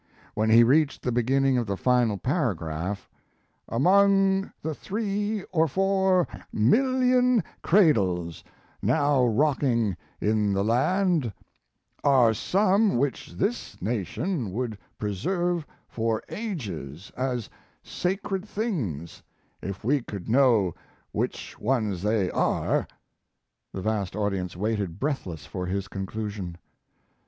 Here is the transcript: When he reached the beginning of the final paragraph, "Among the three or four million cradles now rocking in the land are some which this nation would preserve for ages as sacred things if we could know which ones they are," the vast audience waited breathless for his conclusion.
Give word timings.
When 0.33 0.49
he 0.49 0.63
reached 0.63 1.03
the 1.03 1.11
beginning 1.11 1.59
of 1.59 1.67
the 1.67 1.77
final 1.77 2.17
paragraph, 2.17 3.07
"Among 3.69 4.51
the 4.63 4.73
three 4.73 5.43
or 5.51 5.67
four 5.67 6.27
million 6.51 7.43
cradles 7.61 8.43
now 8.81 9.23
rocking 9.23 9.95
in 10.19 10.53
the 10.53 10.63
land 10.63 11.31
are 12.03 12.33
some 12.33 12.97
which 12.97 13.33
this 13.33 13.79
nation 13.79 14.51
would 14.53 14.75
preserve 14.97 15.67
for 15.87 16.23
ages 16.29 17.11
as 17.15 17.47
sacred 17.83 18.43
things 18.43 19.21
if 19.61 19.83
we 19.83 20.01
could 20.01 20.27
know 20.27 20.73
which 21.11 21.59
ones 21.59 22.01
they 22.01 22.31
are," 22.31 22.87
the 23.71 23.83
vast 23.83 24.15
audience 24.15 24.57
waited 24.57 24.99
breathless 24.99 25.45
for 25.45 25.67
his 25.67 25.87
conclusion. 25.87 26.57